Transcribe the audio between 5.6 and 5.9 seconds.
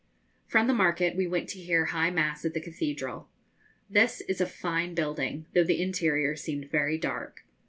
the